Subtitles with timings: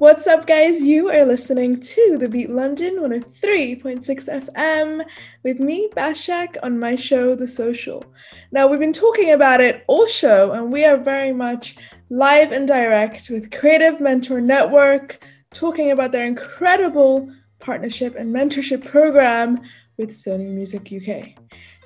[0.00, 0.80] What's up, guys?
[0.80, 5.04] You are listening to The Beat London 103.6 FM
[5.42, 8.02] with me, Bashak, on my show, The Social.
[8.50, 11.76] Now, we've been talking about it all show, and we are very much
[12.08, 15.22] live and direct with Creative Mentor Network,
[15.52, 19.60] talking about their incredible partnership and mentorship program
[19.98, 21.34] with Sony Music UK.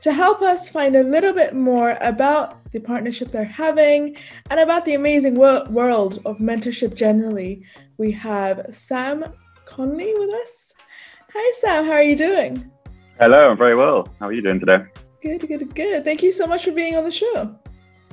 [0.03, 4.17] To help us find a little bit more about the partnership they're having
[4.51, 7.65] and about the amazing wor- world of mentorship generally,
[7.99, 9.25] we have Sam
[9.65, 10.73] Conley with us.
[11.33, 11.85] Hi, Sam.
[11.85, 12.71] How are you doing?
[13.19, 14.09] Hello, I'm very well.
[14.19, 14.85] How are you doing today?
[15.23, 16.05] Good, good, good.
[16.05, 17.57] Thank you so much for being on the show.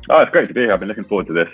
[0.10, 0.74] Oh, it's great to be here.
[0.74, 1.50] I've been looking forward to this.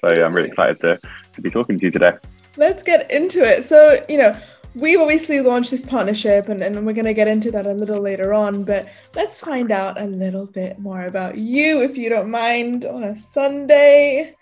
[0.00, 0.98] So I'm really excited to,
[1.32, 2.12] to be talking to you today.
[2.56, 3.64] Let's get into it.
[3.64, 4.36] So, you know,
[4.74, 8.00] we've obviously launched this partnership and, and we're going to get into that a little
[8.00, 12.30] later on but let's find out a little bit more about you if you don't
[12.30, 14.34] mind on a sunday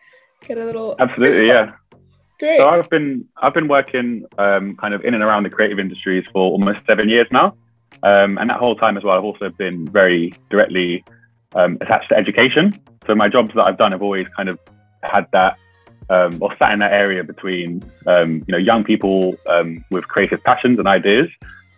[0.46, 1.72] get a little absolutely yeah
[2.40, 2.58] great.
[2.58, 6.24] So i've been i've been working um, kind of in and around the creative industries
[6.32, 7.54] for almost seven years now.
[8.02, 11.04] Um, and that whole time as well i've also been very directly
[11.54, 12.72] um, attached to education.
[13.06, 14.58] So my jobs that i've done have always kind of
[15.02, 15.56] had that
[16.08, 20.42] um, or sat in that area between um, you know young people um, with creative
[20.42, 21.28] passions and ideas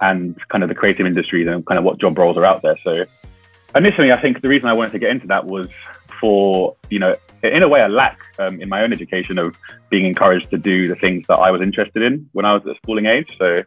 [0.00, 2.76] and kind of the creative industries and kind of what job roles are out there.
[2.82, 3.04] So
[3.76, 5.68] initially, I think the reason I wanted to get into that was
[6.22, 9.56] for you know in a way a lack um, in my own education of
[9.90, 12.76] being encouraged to do the things that I was interested in when I was at
[12.76, 13.28] schooling age.
[13.42, 13.58] So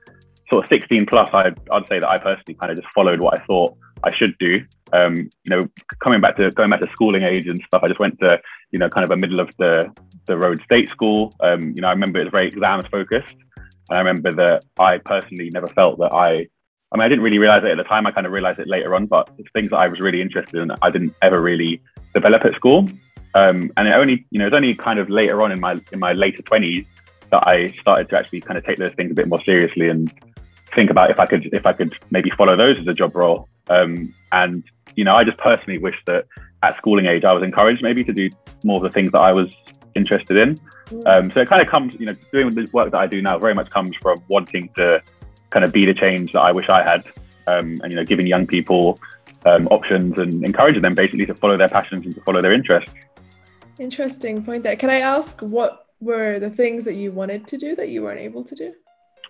[0.50, 3.39] sort of 16 plus, I'd, I'd say that I personally kind of just followed what
[3.39, 4.58] I thought I should do.
[4.94, 5.61] Um, you know,
[6.03, 8.38] coming back to going back to schooling age and stuff, I just went to
[8.72, 9.92] you know kind of a middle of the
[10.26, 11.33] the road state school.
[11.42, 13.36] Um, you know, I remember it was very exams focused.
[13.89, 16.48] And I remember that I personally never felt that I.
[16.91, 18.05] I mean, I didn't really realize it at the time.
[18.05, 20.61] I kind of realized it later on, but it's things that I was really interested
[20.61, 20.72] in.
[20.81, 21.81] I didn't ever really
[22.14, 22.88] develop at school,
[23.33, 25.75] um, and it only, you know, it was only kind of later on in my
[25.92, 26.86] in my later twenties
[27.31, 30.14] that I started to actually kind of take those things a bit more seriously and
[30.73, 33.49] think about if I could if I could maybe follow those as a job role.
[33.70, 34.64] Um, and
[34.95, 36.26] you know, I just personally wish that
[36.64, 38.30] at schooling age I was encouraged maybe to do
[38.64, 39.49] more of the things that I was
[39.95, 40.60] interested in.
[40.87, 41.08] Mm.
[41.08, 43.37] Um, so it kind of comes, you know, doing the work that I do now
[43.39, 45.02] very much comes from wanting to
[45.55, 47.05] kind of be the change that I wish I had,
[47.48, 48.99] um, and you know, giving young people
[49.45, 52.92] um, options and encouraging them basically to follow their passions and to follow their interests.
[53.80, 54.76] Interesting point there.
[54.76, 58.20] Can I ask what were the things that you wanted to do that you weren't
[58.20, 58.73] able to do?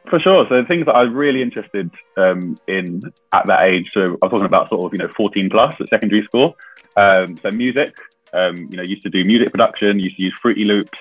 [0.09, 0.45] For sure.
[0.49, 3.01] So the things that I was really interested um, in
[3.33, 3.91] at that age.
[3.93, 6.57] So I was talking about sort of you know 14 plus at secondary school.
[6.97, 7.95] Um, so music.
[8.33, 9.99] Um, you know, used to do music production.
[9.99, 10.99] Used to use Fruity Loops.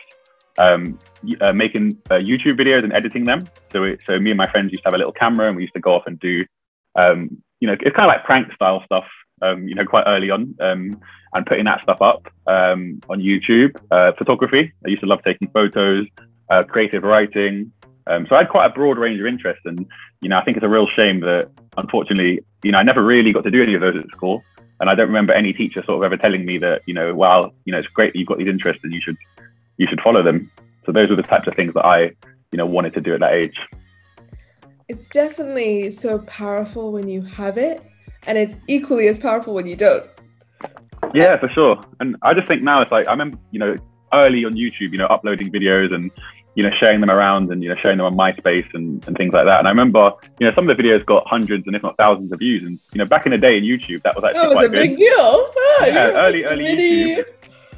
[0.59, 0.99] Um,
[1.41, 3.41] uh, making uh, YouTube videos and editing them.
[3.73, 5.63] So it, so me and my friends used to have a little camera and we
[5.63, 6.45] used to go off and do.
[6.95, 9.05] Um, you know, it's kind of like prank style stuff.
[9.43, 13.75] Um, you know, quite early on, and putting that stuff up on YouTube.
[13.91, 14.73] Uh, photography.
[14.87, 16.07] I used to love taking photos.
[16.51, 17.73] Uh, creative writing,
[18.07, 19.87] um, so I had quite a broad range of interests, and
[20.21, 23.33] you know, I think it's a real shame that unfortunately, you know, I never really
[23.33, 24.43] got to do any of those at school,
[24.81, 27.53] and I don't remember any teacher sort of ever telling me that, you know, well,
[27.65, 29.17] you know, it's great that you've got these interests and you should
[29.77, 30.51] you should follow them.
[30.87, 32.11] So those were the types of things that I,
[32.53, 33.57] you know, wanted to do at that age.
[34.89, 37.83] It's definitely so powerful when you have it,
[38.27, 40.05] and it's equally as powerful when you don't.
[41.15, 41.83] Yeah, for sure.
[42.01, 43.75] And I just think now it's like I remember, you know,
[44.13, 46.11] early on YouTube, you know, uploading videos and
[46.55, 49.35] you know, sharing them around and, you know, sharing them on MySpace and, and things
[49.35, 49.59] like that.
[49.59, 52.33] And I remember, you know, some of the videos got hundreds and if not thousands
[52.33, 52.63] of views.
[52.63, 54.67] And, you know, back in the day in YouTube, that was actually that was quite
[54.67, 54.89] a good.
[54.91, 55.17] big deal.
[55.17, 57.25] Oh, yeah, early, early YouTube.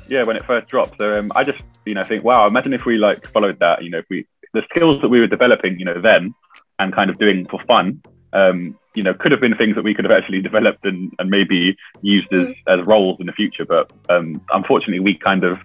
[0.08, 0.98] Yeah, when it first dropped.
[0.98, 3.90] So um, I just, you know, think, wow, imagine if we like followed that, you
[3.90, 6.34] know, if we, the skills that we were developing, you know, then
[6.78, 8.02] and kind of doing for fun,
[8.32, 11.28] um, you know, could have been things that we could have actually developed and, and
[11.30, 12.56] maybe used as, mm.
[12.68, 13.64] as roles in the future.
[13.64, 15.58] But um, unfortunately, we kind of,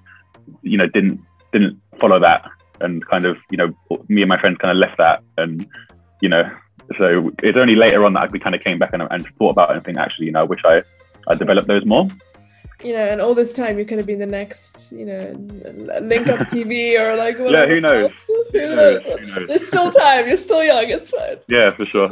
[0.64, 2.50] you know, didn't didn't follow that
[2.82, 3.74] and kind of you know
[4.08, 5.68] me and my friends kind of left that and
[6.22, 6.50] you know
[6.98, 9.70] so it's only later on that we kind of came back and, and thought about
[9.70, 10.82] it and think actually you know I wish I
[11.28, 12.08] I developed those more
[12.84, 15.20] you know, and all this time you could have been the next, you know,
[16.02, 17.68] link up TV or like whatever.
[17.68, 18.12] Yeah, who knows?
[18.28, 19.04] who, knows?
[19.04, 19.48] who knows?
[19.48, 20.28] There's still time.
[20.28, 20.90] You're still young.
[20.90, 21.38] It's fine.
[21.48, 22.10] Yeah, for sure.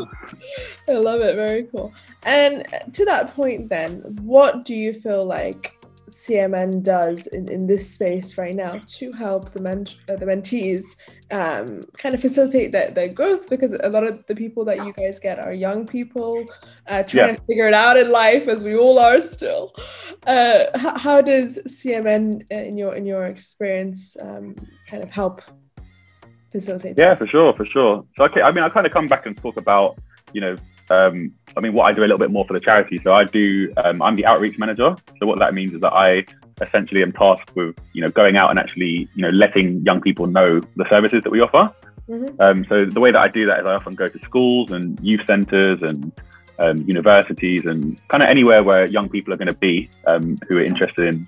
[0.88, 1.36] I love it.
[1.36, 1.94] Very cool.
[2.24, 5.79] And to that point, then, what do you feel like
[6.10, 10.96] CMN does in, in this space right now to help the, men, uh, the mentees
[11.32, 14.94] um, kind of facilitate that their growth because a lot of the people that you
[14.94, 16.46] guys get are young people
[16.88, 17.36] uh, trying yeah.
[17.36, 19.74] to figure it out in life as we all are still.
[20.26, 24.56] Uh, how, how, does CMN uh, in your in your experience um,
[24.90, 25.42] kind of help
[26.52, 26.98] facilitate?
[26.98, 27.20] Yeah, that?
[27.20, 28.06] for sure, for sure.
[28.18, 29.98] So okay, I mean, I kind of come back and talk about
[30.34, 30.56] you know
[30.90, 33.00] um, I mean, what I do a little bit more for the charity.
[33.04, 34.96] So I do, um, I'm the outreach manager.
[35.20, 36.26] So what that means is that I
[36.62, 40.28] essentially am tasked with, you know, going out and actually, you know, letting young people
[40.28, 41.74] know the services that we offer.
[42.10, 42.42] Mm-hmm.
[42.42, 45.00] Um, so the way that I do that is I often go to schools and
[45.02, 46.12] youth centres and
[46.58, 50.58] um, universities and kind of anywhere where young people are going to be um, who
[50.58, 51.28] are interested in,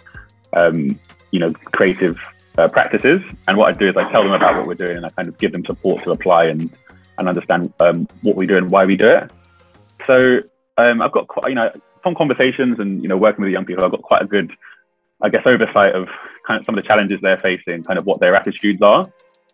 [0.58, 1.00] um,
[1.32, 2.18] you know, creative
[2.58, 3.20] uh, practices.
[3.48, 5.28] And what I do is I tell them about what we're doing and I kind
[5.28, 6.72] of give them support to apply and
[7.18, 9.32] and understand um, what we do and why we do it.
[10.08, 10.36] So
[10.78, 11.70] um, I've got quite, you know,
[12.04, 14.52] from conversations and you know working with young people, I've got quite a good,
[15.22, 16.08] I guess, oversight of
[16.48, 19.06] kind of some of the challenges they're facing, kind of what their attitudes are.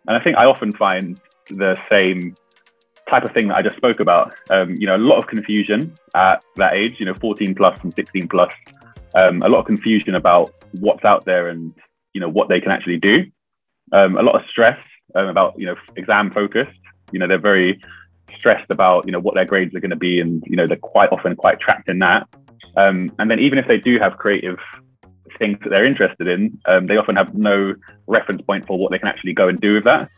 [0.06, 2.34] And I think I often find the same
[3.10, 4.34] type of thing that I just spoke about.
[4.50, 7.92] Um, you know, a lot of confusion at that age, you know, 14 plus and
[7.94, 8.52] 16 plus.
[9.14, 11.72] Um, a lot of confusion about what's out there and
[12.12, 13.24] you know what they can actually do.
[13.92, 14.78] Um, a lot of stress
[15.14, 16.78] um, about you know exam focused.
[17.12, 17.80] You know, they're very
[18.38, 20.76] stressed about you know what their grades are going to be, and you know they're
[20.76, 22.28] quite often quite trapped in that.
[22.76, 24.58] Um, and then even if they do have creative
[25.38, 27.74] things that they're interested in, um, they often have no
[28.06, 30.08] reference point for what they can actually go and do with that.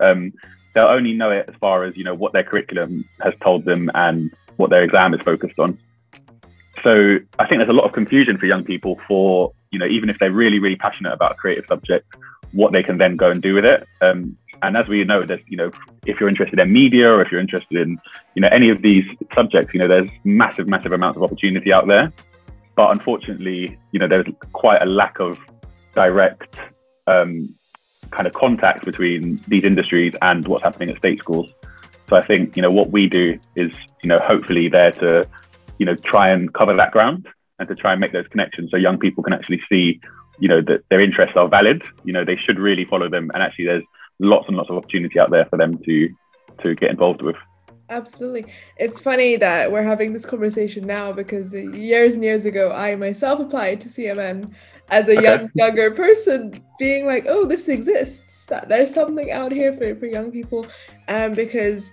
[0.00, 0.32] Um,
[0.74, 3.90] they'll only know it as far as you know what their curriculum has told them
[3.94, 5.78] and what their exam is focused on.
[6.82, 10.10] So I think there's a lot of confusion for young people for you know even
[10.10, 12.06] if they're really really passionate about a creative subject,
[12.52, 13.86] what they can then go and do with it.
[14.00, 15.70] Um, and as we know, that you know
[16.06, 17.98] if you're interested in media or if you're interested in
[18.34, 21.86] you know any of these subjects, you know there's massive massive amounts of opportunity out
[21.86, 22.12] there.
[22.76, 25.38] But unfortunately, you know there's quite a lack of
[25.94, 26.58] direct
[27.06, 27.54] um,
[28.10, 31.52] kind of contact between these industries and what's happening at state schools.
[32.08, 33.72] So I think you know what we do is
[34.02, 35.28] you know hopefully there to
[35.78, 37.28] you know try and cover that ground
[37.58, 40.00] and to try and make those connections so young people can actually see
[40.40, 41.82] you know that their interests are valid.
[42.04, 43.84] You know they should really follow them, and actually there's
[44.20, 46.08] lots and lots of opportunity out there for them to
[46.62, 47.36] to get involved with.
[47.90, 48.52] Absolutely.
[48.76, 53.40] It's funny that we're having this conversation now because years and years ago, I myself
[53.40, 54.52] applied to CMN
[54.90, 55.22] as a okay.
[55.22, 60.06] young younger person being like oh this exists that there's something out here for, for
[60.06, 60.66] young people
[61.08, 61.92] um, because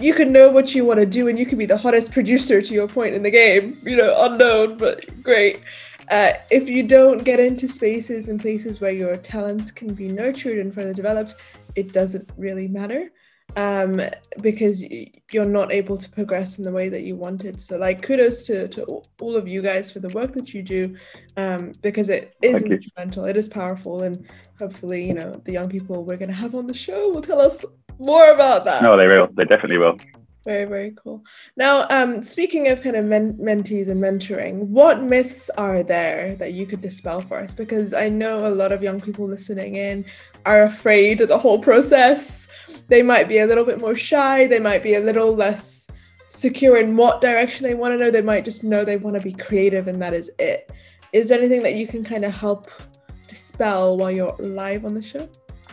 [0.00, 2.60] you can know what you want to do and you can be the hottest producer
[2.60, 5.60] to your point in the game you know unknown but great
[6.10, 10.58] uh, if you don't get into spaces and places where your talents can be nurtured
[10.58, 11.36] and further developed
[11.74, 13.10] it doesn't really matter
[13.56, 14.00] um,
[14.40, 14.82] because
[15.32, 17.60] you're not able to progress in the way that you wanted.
[17.60, 20.96] So, like, kudos to, to all of you guys for the work that you do
[21.36, 23.30] um, because it is Thank instrumental, you.
[23.30, 24.28] it is powerful, and
[24.58, 27.40] hopefully, you know, the young people we're going to have on the show will tell
[27.40, 27.64] us
[27.98, 28.82] more about that.
[28.82, 29.28] No, they will.
[29.34, 29.96] They definitely will.
[30.44, 31.24] Very, very cool.
[31.56, 36.52] Now, um, speaking of kind of men- mentees and mentoring, what myths are there that
[36.52, 37.54] you could dispel for us?
[37.54, 40.04] Because I know a lot of young people listening in
[40.44, 42.44] are afraid of the whole process
[42.88, 45.88] they might be a little bit more shy, they might be a little less
[46.28, 49.22] secure in what direction they want to know, they might just know they want to
[49.22, 50.70] be creative and that is it.
[51.12, 52.70] Is there anything that you can kind of help
[53.28, 55.28] dispel while you're live on the show?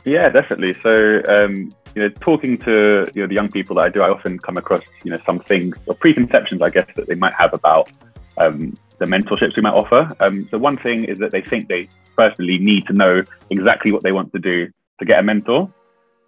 [0.06, 0.76] Yeah, definitely.
[0.82, 4.10] So, um, you know, talking to you know the young people that I do, I
[4.10, 7.54] often come across you know some things or preconceptions, I guess, that they might have
[7.54, 7.92] about
[8.38, 10.10] um, the mentorships we might offer.
[10.20, 14.04] Um, so, one thing is that they think they personally need to know exactly what
[14.04, 14.68] they want to do
[15.00, 15.72] to get a mentor.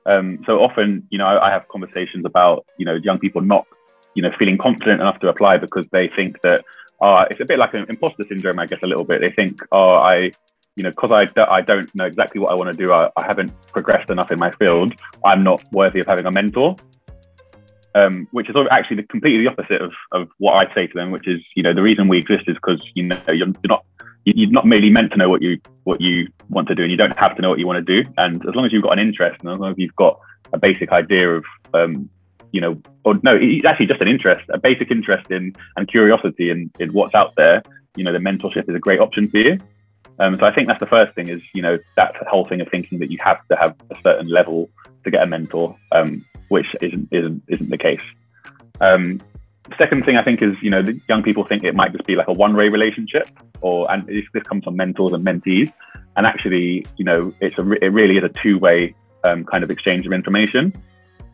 [0.05, 3.65] Um, so often, you know, I, I, have conversations about, you know, young people not,
[4.15, 6.65] you know, feeling confident enough to apply because they think that,
[7.01, 9.21] uh, it's a bit like an imposter syndrome, I guess, a little bit.
[9.21, 10.31] They think, oh, I,
[10.75, 13.25] you know, because I, I don't know exactly what I want to do, I, I
[13.25, 14.93] haven't progressed enough in my field,
[15.25, 16.75] I'm not worthy of having a mentor.
[17.95, 21.11] Um, which is actually the, completely the opposite of, of what I say to them,
[21.11, 23.85] which is, you know, the reason we exist is because, you know, you're, you're not
[24.25, 26.97] you're not merely meant to know what you what you want to do, and you
[26.97, 28.09] don't have to know what you want to do.
[28.17, 30.19] And as long as you've got an interest, and as long as you've got
[30.53, 32.09] a basic idea of, um,
[32.51, 36.49] you know, or no, it's actually just an interest, a basic interest in and curiosity
[36.49, 37.61] in, in what's out there.
[37.95, 39.57] You know, the mentorship is a great option for you.
[40.19, 42.67] Um, so I think that's the first thing is, you know, that whole thing of
[42.69, 44.69] thinking that you have to have a certain level
[45.03, 48.01] to get a mentor, um, which isn't isn't isn't the case.
[48.79, 49.19] Um,
[49.77, 52.15] second thing I think is, you know, the young people think it might just be
[52.15, 53.27] like a one-way relationship,
[53.61, 55.71] or and this, this comes from mentors and mentees,
[56.15, 60.05] and actually, you know, it's a it really is a two-way um, kind of exchange
[60.05, 60.73] of information.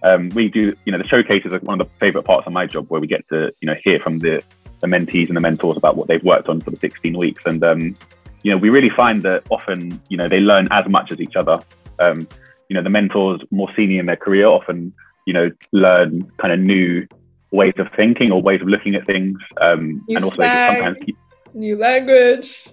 [0.01, 2.65] Um, we do, you know, the showcases are one of the favorite parts of my
[2.65, 4.41] job, where we get to, you know, hear from the
[4.79, 7.63] the mentees and the mentors about what they've worked on for the 16 weeks, and
[7.63, 7.95] um,
[8.43, 11.36] you know, we really find that often, you know, they learn as much as each
[11.36, 11.58] other.
[12.00, 12.27] Um,
[12.69, 14.93] you know, the mentors more senior in their career often,
[15.25, 17.08] you know, learn kind of new
[17.51, 19.38] ways of thinking or ways of looking at things.
[19.60, 21.17] Um, and also sometimes keep...
[21.53, 22.67] new language.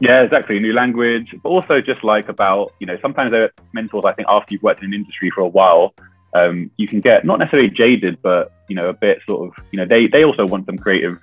[0.00, 0.58] Yeah, exactly.
[0.60, 4.54] New language, but also just like about, you know, sometimes they're mentors, I think after
[4.54, 5.94] you've worked in an industry for a while,
[6.34, 9.78] um, you can get not necessarily jaded, but, you know, a bit sort of, you
[9.78, 11.18] know, they, they also want some creative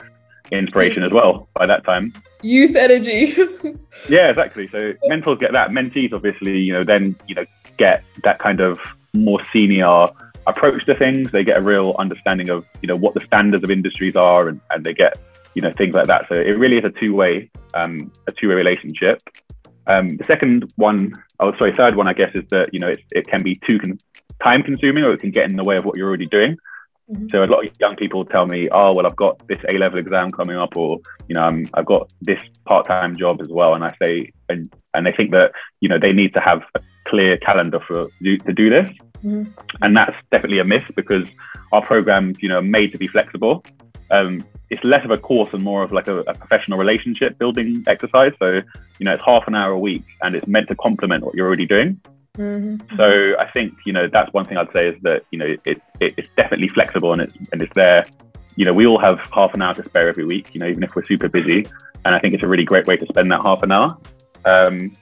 [0.59, 2.13] inspiration as well by that time.
[2.41, 3.35] Youth energy.
[4.09, 4.67] yeah, exactly.
[4.71, 5.69] So mentors get that.
[5.69, 7.45] Mentees obviously, you know, then, you know,
[7.77, 8.79] get that kind of
[9.13, 10.05] more senior
[10.47, 11.31] approach to things.
[11.31, 14.59] They get a real understanding of you know what the standards of industries are, and,
[14.71, 15.17] and they get
[15.55, 16.25] you know things like that.
[16.29, 19.21] So it really is a two way um, a two way relationship.
[19.85, 22.99] Um, the second one, oh sorry, third one, I guess, is that you know it,
[23.11, 23.99] it can be too con-
[24.43, 26.57] time consuming, or it can get in the way of what you're already doing.
[27.11, 27.27] Mm-hmm.
[27.31, 29.99] So a lot of young people tell me, "Oh, well, I've got this A level
[29.99, 33.73] exam coming up, or you know, i have got this part time job as well."
[33.73, 36.79] And I say, and and they think that you know they need to have a
[37.07, 38.89] clear calendar for to do this,
[39.23, 39.43] mm-hmm.
[39.81, 41.29] and that's definitely a myth because
[41.73, 43.65] our programs, you know, are made to be flexible.
[44.11, 47.83] Um, it's less of a course and more of like a, a, professional relationship building
[47.87, 48.31] exercise.
[48.41, 48.61] So,
[48.99, 51.47] you know, it's half an hour a week and it's meant to complement what you're
[51.47, 51.99] already doing.
[52.37, 52.97] Mm-hmm.
[52.97, 55.81] So I think, you know, that's one thing I'd say is that, you know, it,
[55.99, 58.03] it, it's definitely flexible and it's, and it's there.
[58.55, 60.83] You know, we all have half an hour to spare every week, you know, even
[60.83, 61.65] if we're super busy.
[62.05, 63.97] And I think it's a really great way to spend that half an hour.
[64.45, 64.95] Um,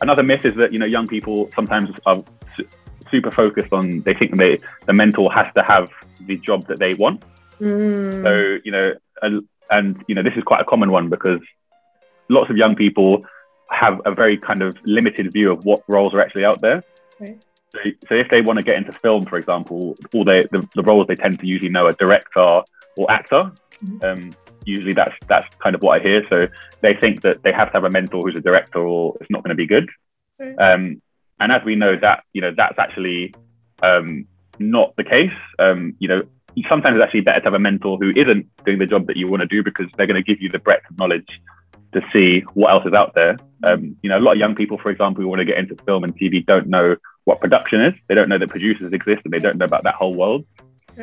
[0.00, 2.22] another myth is that, you know, young people sometimes are
[2.56, 2.68] su-
[3.10, 5.88] super focused on, they think they, the mentor has to have
[6.26, 7.22] the job that they want.
[7.60, 8.22] Mm.
[8.24, 11.40] So, you know, and, and, you know, this is quite a common one because
[12.28, 13.24] lots of young people
[13.70, 16.82] have a very kind of limited view of what roles are actually out there.
[17.18, 17.42] Right.
[17.72, 20.82] So, so if they want to get into film, for example, all they, the, the
[20.82, 22.62] roles they tend to usually know are director
[22.96, 23.52] or actor.
[23.84, 24.04] Mm-hmm.
[24.04, 24.30] Um,
[24.66, 26.26] usually that's that's kind of what I hear.
[26.28, 26.48] So
[26.80, 29.42] they think that they have to have a mentor who's a director or it's not
[29.42, 29.88] going to be good.
[30.38, 30.54] Right.
[30.58, 31.00] Um,
[31.38, 33.34] and as we know that, you know, that's actually
[33.82, 34.26] um,
[34.58, 35.32] not the case.
[35.58, 36.20] Um, you know,
[36.68, 39.28] sometimes it's actually better to have a mentor who isn't doing the job that you
[39.28, 41.40] want to do because they're going to give you the breadth of knowledge
[41.92, 43.36] to see what else is out there.
[43.64, 45.76] Um, you know, a lot of young people, for example, who want to get into
[45.84, 47.94] film and TV don't know what production is.
[48.08, 50.44] They don't know that producers exist and they don't know about that whole world.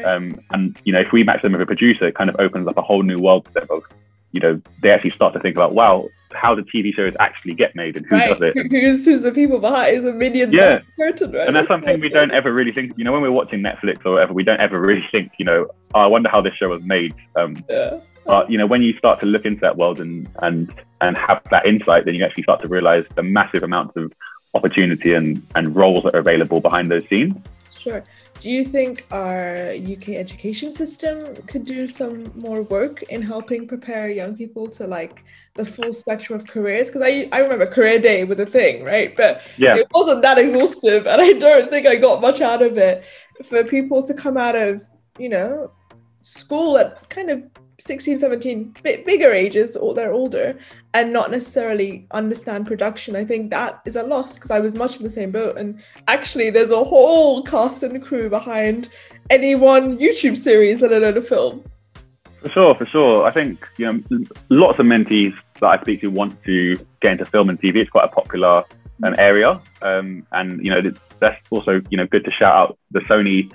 [0.06, 2.68] Um, and, you know, if we match them with a producer, it kind of opens
[2.68, 3.84] up a whole new world to them of,
[4.32, 7.76] you know, they actually start to think about, wow, how do TV shows actually get
[7.76, 8.30] made and who right.
[8.30, 8.68] does it?
[8.72, 10.54] Who's, who's the people behind the minions?
[10.54, 10.82] Yeah.
[10.98, 11.48] Curtain, right?
[11.48, 14.14] And that's something we don't ever really think, you know, when we're watching Netflix or
[14.14, 16.84] whatever, we don't ever really think, you know, oh, I wonder how this show was
[16.84, 17.16] made.
[17.36, 18.00] Um, yeah.
[18.28, 21.42] But, you know, when you start to look into that world and, and, and have
[21.52, 24.12] that insight, then you actually start to realize the massive amounts of
[24.54, 27.36] opportunity and, and roles that are available behind those scenes.
[27.80, 28.04] Sure.
[28.40, 34.10] Do you think our UK education system could do some more work in helping prepare
[34.10, 35.24] young people to like
[35.56, 36.88] the full spectrum of careers?
[36.88, 39.16] Because I, I remember career day was a thing, right?
[39.18, 39.76] But yeah.
[39.76, 43.04] it wasn't that exhaustive, and I don't think I got much out of it.
[43.44, 44.84] For people to come out of,
[45.18, 45.72] you know,
[46.22, 47.44] school at kind of
[47.80, 50.58] 16 17 bit bigger ages or they're older
[50.94, 54.98] and not necessarily understand production i think that is a loss because i was much
[54.98, 55.58] in the same boat.
[55.58, 58.90] And actually there's a whole cast and crew behind
[59.30, 61.64] any one youtube series let alone a film.
[62.42, 63.24] For sure for sure.
[63.24, 64.02] I think you know
[64.50, 67.92] lots of mentees that i speak to want to get into film and tv it's
[67.92, 68.64] quite a popular
[69.04, 69.62] um, area.
[69.82, 70.82] Um, and you know
[71.20, 73.52] that's also you know good to shout out the sony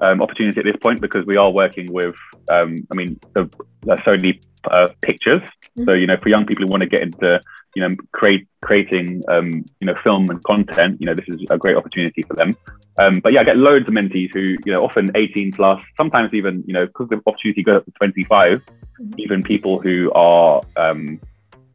[0.00, 2.14] um, opportunity at this point because we are working with,
[2.50, 3.44] um, I mean, the,
[3.82, 5.42] the Sony uh, pictures.
[5.42, 5.84] Mm-hmm.
[5.84, 7.40] So you know, for young people who want to get into,
[7.74, 11.58] you know, create creating, um, you know, film and content, you know, this is a
[11.58, 12.54] great opportunity for them.
[12.98, 16.32] Um, but yeah, I get loads of mentees who, you know, often 18 plus, sometimes
[16.32, 19.12] even, you know, because the opportunity goes up to 25, mm-hmm.
[19.18, 21.20] even people who are um,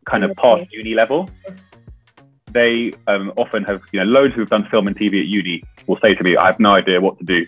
[0.06, 1.30] kind of past uni level
[2.52, 6.00] they um, often have, you know, loads who've done film and TV at uni will
[6.02, 7.46] say to me, I have no idea what to do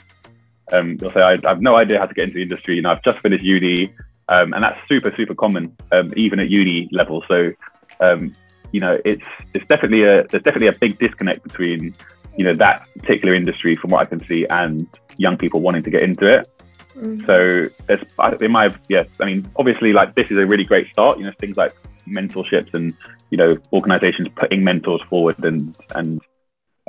[0.73, 2.75] um, they'll say, I, I, have no idea how to get into the industry.
[2.75, 3.93] You know, I've just finished uni,
[4.29, 7.23] um, and that's super, super common, um, even at uni level.
[7.29, 7.51] So,
[7.99, 8.33] um,
[8.71, 11.93] you know, it's it's definitely a there's definitely a big disconnect between
[12.37, 14.87] you know that particular industry, from what I can see, and
[15.17, 16.47] young people wanting to get into it.
[16.95, 17.25] Mm-hmm.
[17.25, 21.17] So there's, in my yeah, I mean, obviously, like this is a really great start.
[21.17, 21.75] You know, things like
[22.07, 22.93] mentorships and
[23.29, 26.20] you know organizations putting mentors forward and and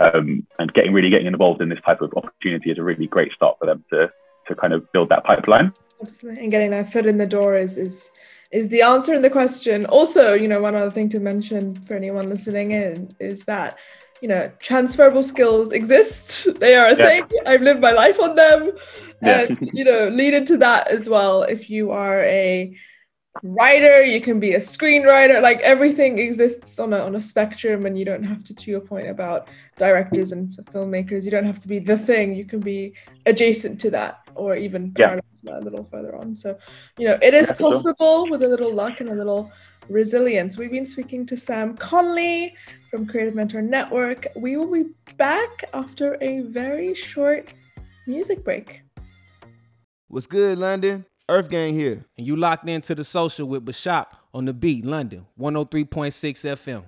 [0.02, 3.32] um, and getting really getting involved in this type of opportunity is a really great
[3.32, 4.10] start for them to
[4.48, 5.72] to kind of build that pipeline.
[6.00, 8.10] Absolutely, and getting that foot in the door is is
[8.50, 9.86] is the answer in the question.
[9.86, 13.78] Also, you know, one other thing to mention for anyone listening in is that
[14.20, 16.48] you know transferable skills exist.
[16.58, 17.06] They are a yeah.
[17.06, 17.24] thing.
[17.46, 18.70] I've lived my life on them,
[19.22, 19.40] yeah.
[19.40, 21.42] and you know, lead into that as well.
[21.42, 22.76] If you are a
[23.42, 27.98] writer, you can be a screenwriter, like everything exists on a, on a spectrum and
[27.98, 29.48] you don't have to, to your point about
[29.78, 32.94] directors and filmmakers, you don't have to be the thing, you can be
[33.26, 35.18] adjacent to that or even yeah.
[35.48, 36.34] a little further on.
[36.34, 36.58] So,
[36.98, 38.30] you know, it is yeah, possible sure.
[38.30, 39.50] with a little luck and a little
[39.88, 40.58] resilience.
[40.58, 42.54] We've been speaking to Sam Conley
[42.90, 44.26] from Creative Mentor Network.
[44.36, 47.54] We will be back after a very short
[48.06, 48.82] music break.
[50.08, 51.06] What's good, London?
[51.32, 52.04] Earth Gang here.
[52.18, 56.84] And you locked into the social with Bashak on the beat, London, 103.6 FM.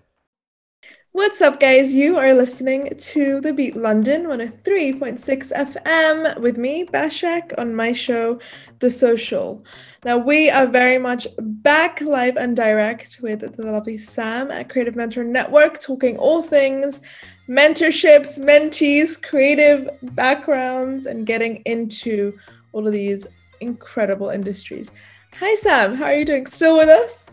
[1.13, 1.95] What's up, guys?
[1.95, 8.39] You are listening to The Beat London 103.6 FM with me, Bashak, on my show,
[8.81, 9.65] The Social.
[10.05, 14.95] Now, we are very much back live and direct with the lovely Sam at Creative
[14.95, 17.01] Mentor Network, talking all things
[17.49, 22.37] mentorships, mentees, creative backgrounds, and getting into
[22.73, 23.27] all of these
[23.61, 24.91] incredible industries.
[25.39, 25.95] Hi, Sam.
[25.95, 26.47] How are you doing?
[26.47, 27.31] Still with us?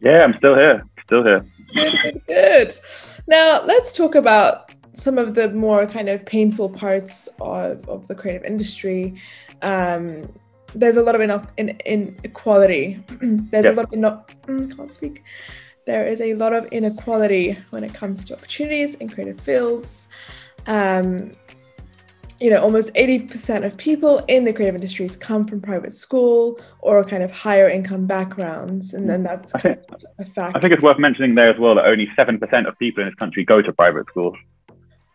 [0.00, 0.82] Yeah, I'm still here.
[1.04, 1.44] Still here.
[1.74, 2.80] Good, good.
[3.26, 8.14] Now, let's talk about some of the more kind of painful parts of, of the
[8.14, 9.14] creative industry.
[9.62, 10.32] Um,
[10.74, 13.02] there's a lot of in, in, inequality.
[13.20, 15.22] there's a lot of in, mm, can't speak.
[15.86, 20.06] There is a lot of inequality when it comes to opportunities in creative fields.
[20.66, 21.32] Um,
[22.40, 27.04] you know, almost 80% of people in the creative industries come from private school or
[27.04, 28.94] kind of higher income backgrounds.
[28.94, 29.78] And then that's I think,
[30.18, 30.56] a fact.
[30.56, 33.14] I think it's worth mentioning there as well that only 7% of people in this
[33.16, 34.36] country go to private schools.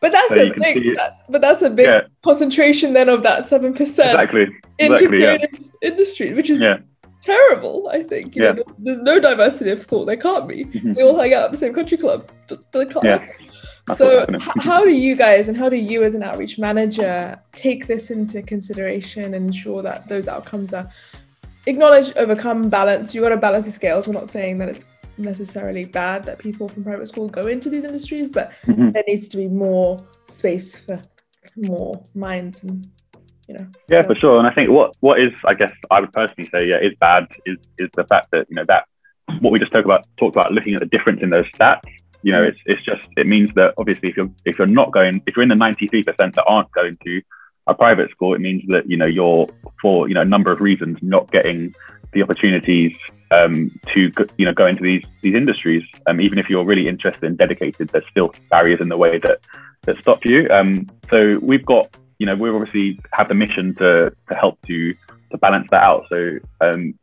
[0.02, 2.02] But that's so a big, that, but that's a big yeah.
[2.24, 4.44] concentration then of that seven percent exactly
[4.78, 5.90] into exactly, creative yeah.
[5.90, 6.78] industry, which is yeah.
[7.24, 7.90] terrible.
[7.92, 8.52] I think you yeah.
[8.52, 10.06] know, there's no diversity of thought.
[10.06, 10.66] There can't be.
[10.66, 10.94] Mm-hmm.
[10.94, 12.30] They all hang out at the same country club.
[12.48, 13.04] Just they can't.
[13.04, 13.28] Yeah.
[13.96, 18.10] So, how do you guys and how do you, as an outreach manager, take this
[18.10, 20.90] into consideration and ensure that those outcomes are
[21.68, 23.14] acknowledged, overcome, balanced?
[23.14, 24.08] You got to balance the scales.
[24.08, 24.86] We're not saying that it's
[25.18, 28.92] necessarily bad that people from private school go into these industries, but mm-hmm.
[28.92, 31.00] there needs to be more space for
[31.56, 32.90] more minds and
[33.48, 33.68] you know.
[33.88, 34.40] Yeah, for sure.
[34.40, 37.28] And I think what what is, I guess, I would personally say, yeah, is bad
[37.46, 38.86] is is the fact that you know that
[39.42, 41.82] what we just talked about talked about looking at the difference in those stats
[42.26, 45.22] you know, it's it's just it means that obviously if you're if you're not going
[45.28, 47.22] if you're in the 93% that aren't going to
[47.68, 49.46] a private school, it means that you know you're
[49.80, 51.76] for you know a number of reasons not getting
[52.14, 52.94] the opportunities
[53.30, 55.84] um, to you know go into these these industries.
[56.08, 59.38] Um, even if you're really interested and dedicated, there's still barriers in the way that
[59.84, 60.50] that stop you.
[60.50, 64.96] Um, so we've got you know we obviously have the mission to to help to
[65.30, 66.08] to balance that out.
[66.10, 66.98] So um,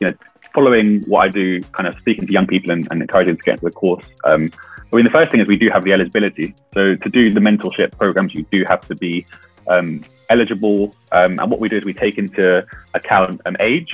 [0.00, 0.14] you know
[0.54, 3.42] following what I do, kind of speaking to young people and, and encouraging them to
[3.42, 4.48] get into the course, um,
[4.92, 6.54] I mean, the first thing is we do have the eligibility.
[6.72, 9.26] So to do the mentorship programs, you do have to be
[9.68, 10.94] um, eligible.
[11.10, 12.64] Um, and what we do is we take into
[12.94, 13.92] account an age.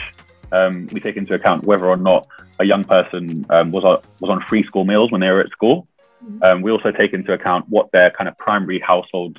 [0.53, 2.27] Um, we take into account whether or not
[2.59, 5.51] a young person um, was on, was on free school meals when they were at
[5.51, 5.89] school.
[6.23, 6.43] Mm-hmm.
[6.43, 9.39] Um, we also take into account what their kind of primary household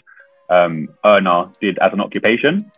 [0.49, 2.71] um, earner did as an occupation.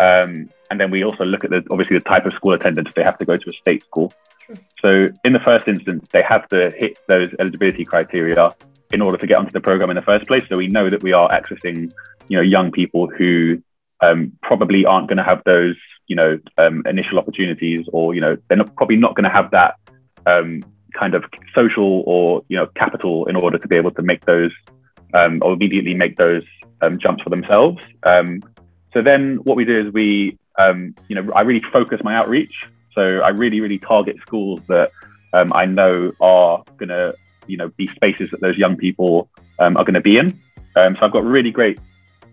[0.00, 2.88] Um, and then we also look at the obviously the type of school attendance.
[2.94, 4.12] They have to go to a state school.
[4.46, 4.56] Sure.
[4.84, 8.54] So in the first instance, they have to hit those eligibility criteria
[8.92, 10.44] in order to get onto the program in the first place.
[10.50, 11.92] So we know that we are accessing,
[12.28, 13.62] you know, young people who
[14.00, 15.76] um, probably aren't going to have those,
[16.06, 19.50] you know, um, initial opportunities, or you know, they're not, probably not going to have
[19.52, 19.76] that
[20.26, 20.62] um,
[20.98, 21.24] kind of
[21.54, 24.50] social or you know capital in order to be able to make those
[25.14, 26.42] um, or immediately make those
[26.82, 27.82] um, jumps for themselves.
[28.02, 28.42] Um,
[28.92, 32.66] so then what we do is we, um, you know, I really focus my outreach.
[32.94, 34.90] So I really, really target schools that
[35.32, 37.14] um, I know are going to,
[37.46, 39.28] you know, be spaces that those young people
[39.58, 40.38] um, are going to be in.
[40.76, 41.78] Um, so I've got really great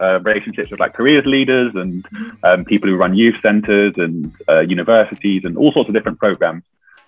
[0.01, 2.05] uh, relationships with like careers leaders and
[2.43, 6.63] um, people who run youth centers and uh, universities and all sorts of different programs.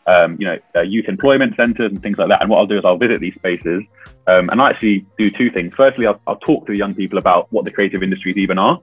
[0.08, 2.42] Um, you know, uh, youth employment centers and things like that.
[2.42, 3.84] And what I'll do is I'll visit these spaces
[4.28, 5.74] um, and I actually do two things.
[5.76, 8.82] Firstly, I'll, I'll talk to the young people about what the creative industries even are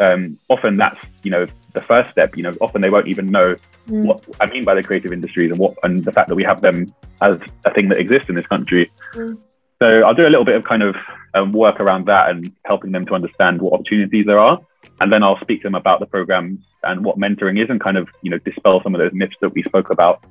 [0.00, 2.36] um, often that's you know the first step.
[2.36, 3.56] You know, often they won't even know
[3.88, 4.04] mm.
[4.04, 6.60] what I mean by the creative industries and what and the fact that we have
[6.60, 6.86] them
[7.20, 8.90] as a thing that exists in this country.
[9.12, 9.38] Mm.
[9.80, 10.96] So I'll do a little bit of kind of
[11.34, 14.60] um, work around that and helping them to understand what opportunities there are,
[15.00, 17.96] and then I'll speak to them about the programs and what mentoring is, and kind
[17.96, 20.24] of you know dispel some of those myths that we spoke about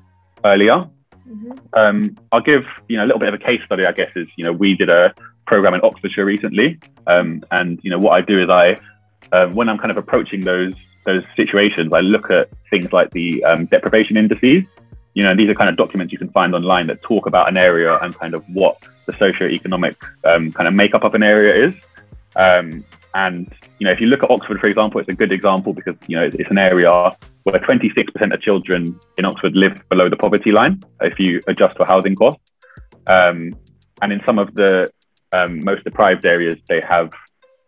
[0.43, 0.81] earlier.
[1.29, 1.51] Mm-hmm.
[1.73, 3.85] Um, I'll give you know a little bit of a case study.
[3.85, 5.13] I guess is you know we did a
[5.45, 8.79] program in Oxfordshire recently, um, and you know what I do is I
[9.31, 10.73] um, when I'm kind of approaching those
[11.05, 14.63] those situations, I look at things like the um, deprivation indices.
[15.13, 17.55] You know, these are kind of documents you can find online that talk about an
[17.55, 21.75] area and kind of what the socioeconomic um, kind of makeup of an area is.
[22.35, 22.83] Um,
[23.15, 25.95] and you know, if you look at Oxford, for example, it's a good example because
[26.07, 27.11] you know it's an area
[27.43, 31.85] where 26% of children in Oxford live below the poverty line if you adjust for
[31.85, 32.51] housing costs.
[33.07, 33.55] Um,
[34.01, 34.91] and in some of the
[35.31, 37.11] um, most deprived areas, they have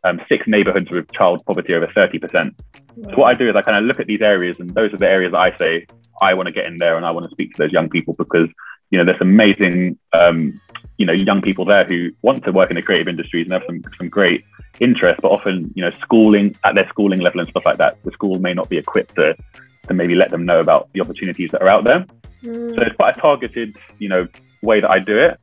[0.03, 2.53] um, six neighborhoods with child poverty over 30%.
[2.95, 4.97] So what I do is I kind of look at these areas, and those are
[4.97, 5.85] the areas that I say
[6.21, 8.13] I want to get in there and I want to speak to those young people
[8.13, 8.49] because
[8.91, 10.59] you know there's amazing um,
[10.97, 13.63] you know young people there who want to work in the creative industries and have
[13.67, 14.43] some some great
[14.79, 18.11] interest, but often you know schooling at their schooling level and stuff like that, the
[18.11, 19.35] school may not be equipped to
[19.87, 22.05] to maybe let them know about the opportunities that are out there.
[22.43, 22.75] Mm.
[22.75, 24.27] So it's quite a targeted you know
[24.61, 25.39] way that I do it.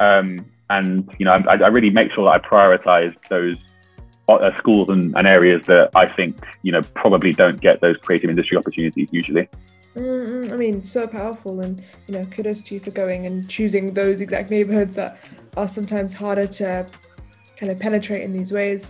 [0.00, 3.56] Um, and you know, I, I really make sure that I prioritize those
[4.28, 8.30] uh, schools and, and, areas that I think you know probably don't get those creative
[8.30, 9.48] industry opportunities usually.
[9.94, 10.52] Mm-hmm.
[10.52, 14.20] I mean, so powerful, and you know, kudos to you for going and choosing those
[14.20, 15.18] exact neighborhoods that
[15.56, 16.86] are sometimes harder to
[17.56, 18.88] kind of penetrate in these ways.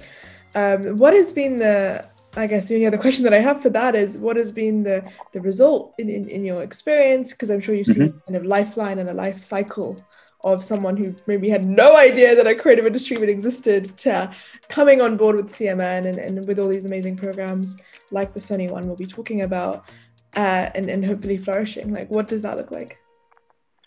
[0.54, 3.70] Um, what has been the I guess the only other question that I have for
[3.70, 7.32] that is what has been the the result in, in, in your experience?
[7.32, 8.18] Because I'm sure you've seen mm-hmm.
[8.26, 9.96] kind of lifeline and a life cycle
[10.44, 14.30] of someone who maybe had no idea that a creative industry even existed to
[14.68, 17.76] coming on board with CMN and, and with all these amazing programs
[18.12, 19.90] like the Sony one we'll be talking about
[20.36, 21.92] uh, and, and hopefully flourishing.
[21.92, 22.98] Like, what does that look like?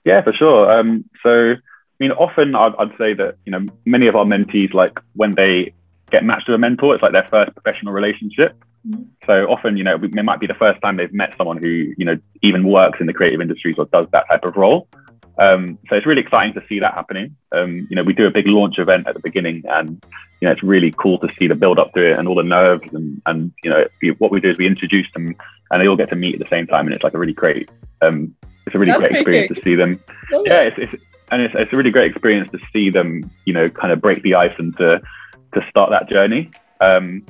[0.04, 0.72] Yeah, for sure.
[0.72, 1.56] Um, so, I
[2.00, 5.74] mean, often I'd, I'd say that, you know, many of our mentees, like when they
[6.10, 8.62] get matched to a mentor, it's like their first professional relationship.
[8.88, 9.04] Mm-hmm.
[9.28, 12.06] So often, you know, it might be the first time they've met someone who, you
[12.06, 14.88] know, even works in the creative industries or does that type of role.
[15.38, 17.36] Um, so it's really exciting to see that happening.
[17.52, 20.04] Um, you know, we do a big launch event at the beginning, and
[20.40, 22.44] you know, it's really cool to see the build up to it and all the
[22.44, 23.86] nerves and and you know,
[24.18, 25.36] what we do is we introduce them,
[25.72, 27.34] and they all get to meet at the same time, and it's like a really
[27.34, 27.70] great,
[28.02, 30.00] um, it's a really That's great experience to see them.
[30.46, 33.70] yeah, it's, it's and it's, it's a really great experience to see them, you know,
[33.70, 35.02] kind of break the ice and to
[35.54, 36.50] to start that journey.
[36.82, 37.24] Um,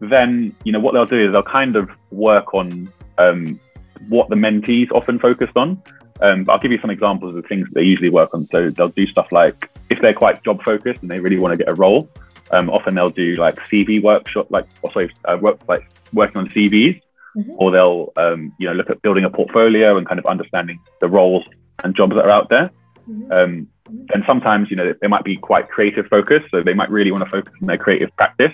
[0.00, 3.60] then you know what they'll do is they'll kind of work on um,
[4.08, 5.82] what the mentees often focused on.
[6.24, 8.46] Um, but I'll give you some examples of the things that they usually work on.
[8.46, 11.62] So they'll do stuff like if they're quite job focused and they really want to
[11.62, 12.08] get a role,
[12.50, 16.48] um, often they'll do like CV workshop, like or sorry, uh, work like working on
[16.48, 17.00] CVs,
[17.36, 17.52] mm-hmm.
[17.56, 21.08] or they'll um, you know look at building a portfolio and kind of understanding the
[21.08, 21.44] roles
[21.82, 22.70] and jobs that are out there.
[23.08, 23.32] Mm-hmm.
[23.32, 23.68] Um,
[24.14, 27.24] and sometimes you know they might be quite creative focused, so they might really want
[27.24, 28.52] to focus on their creative practice.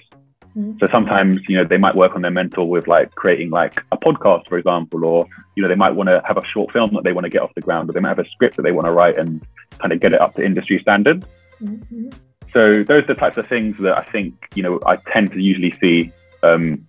[0.57, 0.79] Mm-hmm.
[0.81, 3.97] So sometimes, you know, they might work on their mentor with like creating like a
[3.97, 7.05] podcast, for example, or, you know, they might want to have a short film that
[7.05, 8.73] they want to get off the ground, or they might have a script that they
[8.73, 9.47] want to write and
[9.79, 11.25] kind of get it up to industry standards.
[11.63, 12.11] Mm-hmm.
[12.53, 15.41] So those are the types of things that I think, you know, I tend to
[15.41, 16.85] usually see, um,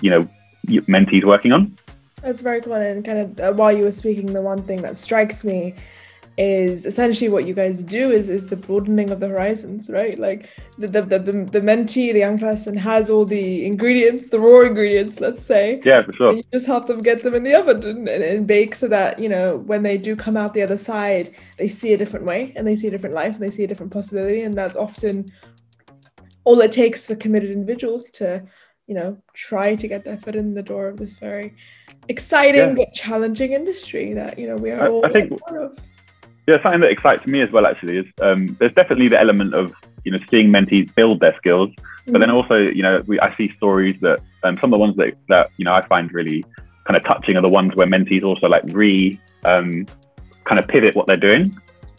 [0.00, 0.28] you know,
[0.66, 1.76] mentees working on.
[2.22, 2.72] That's very cool.
[2.72, 5.74] And kind of uh, while you were speaking, the one thing that strikes me
[6.38, 10.18] is essentially what you guys do is is the broadening of the horizons right?
[10.18, 14.60] Like the the, the, the mentee the young person has all the ingredients the raw
[14.60, 15.80] ingredients let's say.
[15.84, 16.32] Yeah for sure.
[16.34, 19.18] You just help them get them in the oven and, and, and, bake so that
[19.18, 22.52] you know when they do come out the other side they see a different way
[22.54, 24.42] and they see a different life and they see a different possibility.
[24.42, 25.26] And that's often
[26.44, 28.42] all it takes for committed individuals to
[28.86, 31.54] you know try to get their foot in the door of this very
[32.08, 32.74] exciting yeah.
[32.74, 35.78] but challenging industry that you know we are I, all I think, part of
[36.46, 39.72] yeah, something that excites me as well actually is um, there's definitely the element of
[40.04, 42.12] you know seeing mentees build their skills, mm-hmm.
[42.12, 42.34] but then mm.
[42.34, 45.50] also you know we, I see stories that um, some of the ones that, that
[45.56, 46.44] you know I find really
[46.86, 49.86] kind of touching are the ones where mentees also like re um,
[50.44, 51.54] kind of pivot what they're doing.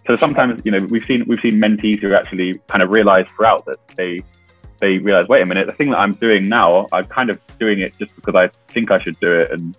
[0.08, 3.66] So sometimes you know we've seen we've seen mentees who actually kind of realize throughout
[3.66, 4.22] that they
[4.80, 7.80] they realize wait a minute the thing that I'm doing now I'm kind of doing
[7.80, 9.76] it just because I think I should do it and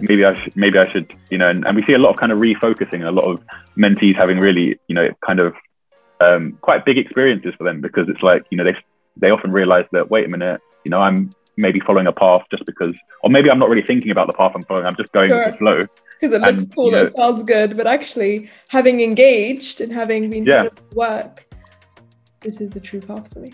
[0.00, 2.16] maybe I should, maybe I should, you know, and, and we see a lot of
[2.16, 3.42] kind of refocusing, a lot of
[3.76, 5.54] mentees having really, you know, kind of
[6.20, 8.74] um, quite big experiences for them because it's like, you know, they
[9.16, 12.64] they often realize that wait a minute, you know, I'm maybe following a path just
[12.64, 14.86] because, or maybe I'm not really thinking about the path I'm following.
[14.86, 15.44] I'm just going sure.
[15.44, 15.80] with the flow
[16.20, 19.92] because it looks and, cool, you know, it sounds good, but actually having engaged and
[19.92, 20.68] having been yeah.
[20.94, 21.46] work,
[22.40, 23.52] this is the true path for me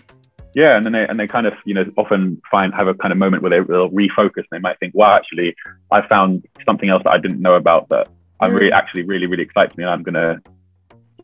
[0.57, 3.11] yeah and then they and they kind of you know often find have a kind
[3.11, 5.55] of moment where they will refocus and they might think wow actually
[5.91, 8.77] i found something else that i didn't know about that i'm really mm.
[8.77, 10.41] actually really really excites me and i'm gonna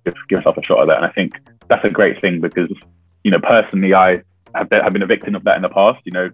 [0.05, 0.97] give, give myself a shot at that.
[0.97, 1.33] And i think
[1.67, 2.71] that's a great thing because
[3.23, 4.21] you know personally i
[4.55, 6.29] have been, have been a victim of that in the past you know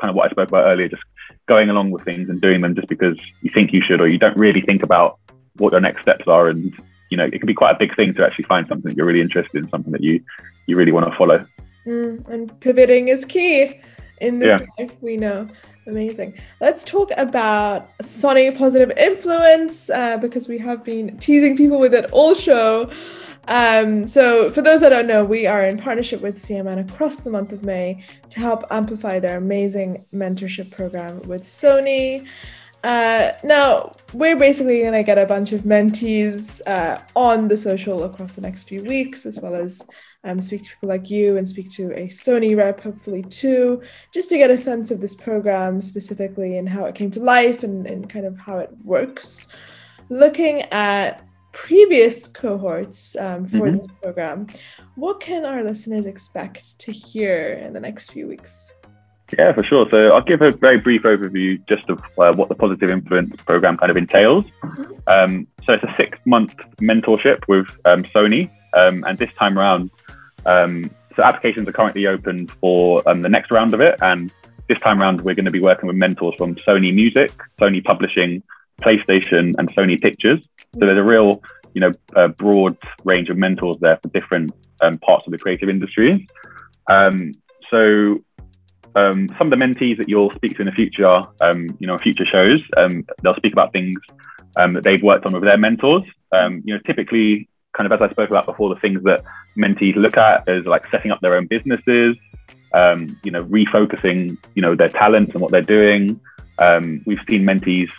[0.00, 1.04] kind of what i spoke about earlier just
[1.46, 4.18] going along with things and doing them just because you think you should or you
[4.18, 5.18] don't really think about
[5.56, 6.46] what your next steps are.
[6.46, 6.72] And
[7.10, 9.06] you know it can be quite a big thing to actually find something that you're
[9.06, 10.22] really interested in something that you
[10.66, 11.44] you really want to follow
[11.86, 13.80] Mm, and pivoting is key
[14.20, 14.66] in this yeah.
[14.78, 15.48] life, we know.
[15.86, 16.38] Amazing.
[16.60, 22.10] Let's talk about Sony positive influence uh, because we have been teasing people with it
[22.12, 22.90] all show.
[23.48, 27.30] Um, so, for those that don't know, we are in partnership with CMN across the
[27.30, 32.28] month of May to help amplify their amazing mentorship program with Sony.
[32.84, 38.04] Uh, now, we're basically going to get a bunch of mentees uh, on the social
[38.04, 39.82] across the next few weeks, as well as
[40.24, 44.28] um, speak to people like you and speak to a Sony rep, hopefully too, just
[44.30, 47.86] to get a sense of this program specifically and how it came to life and,
[47.86, 49.48] and kind of how it works.
[50.10, 53.78] Looking at previous cohorts um, for mm-hmm.
[53.78, 54.46] this program,
[54.96, 58.72] what can our listeners expect to hear in the next few weeks?
[59.38, 59.86] Yeah, for sure.
[59.90, 63.76] So I'll give a very brief overview just of uh, what the Positive Influence program
[63.76, 64.44] kind of entails.
[64.62, 64.92] Mm-hmm.
[65.06, 68.50] Um, so it's a six month mentorship with um, Sony.
[68.72, 69.90] Um, and this time around,
[70.46, 74.32] Um, so applications are currently open for um, the next round of it, and
[74.68, 78.42] this time around we're going to be working with mentors from Sony Music, Sony Publishing,
[78.80, 80.40] PlayStation, and Sony Pictures.
[80.74, 81.42] So there's a real,
[81.74, 86.24] you know, broad range of mentors there for different um, parts of the creative industries.
[86.88, 87.32] Um,
[87.70, 88.18] so
[88.96, 91.96] um, some of the mentees that you'll speak to in the future, um, you know,
[91.98, 93.96] future shows, um, they'll speak about things
[94.56, 96.02] um, that they've worked on with their mentors.
[96.32, 99.22] Um, you know, typically, kind of as I spoke about before, the things that
[99.60, 102.16] mentees look at as like setting up their own businesses,
[102.74, 106.20] um, you know, refocusing, you know, their talents and what they're doing.
[107.06, 107.90] we've seen mentees,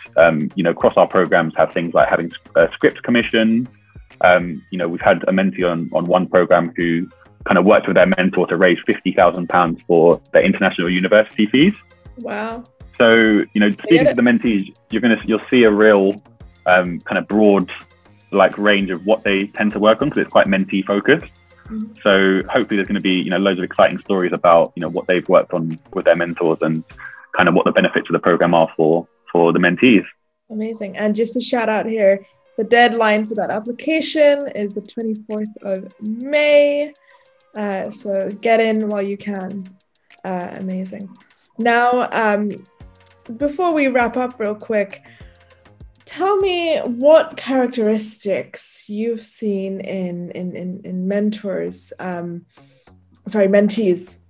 [0.56, 3.68] you know, across our programs have things like having uh, script commission.
[4.70, 7.08] you know, we've had a mentee on, on one program who
[7.44, 11.46] kind of worked with their mentor to raise fifty thousand pounds for their international university
[11.46, 11.74] fees.
[12.18, 12.64] Wow.
[13.00, 16.12] So you know, speaking to the mentees, you're gonna you'll see a real
[16.66, 17.70] um, kind of broad
[18.30, 21.30] like range of what they tend to work on because it's quite mentee focused.
[22.02, 24.88] So hopefully there's going to be you know loads of exciting stories about you know
[24.88, 26.84] what they've worked on with their mentors and
[27.36, 30.04] kind of what the benefits of the program are for for the mentees.
[30.50, 30.96] Amazing.
[30.96, 32.24] And just a shout out here,
[32.58, 36.92] the deadline for that application is the 24th of May.
[37.56, 39.64] Uh, so get in while you can.
[40.24, 41.08] Uh, amazing.
[41.58, 42.50] Now, um,
[43.36, 45.02] before we wrap up, real quick,
[46.04, 52.46] tell me what characteristics you've seen in in in, in mentors, um,
[53.26, 54.20] sorry, mentees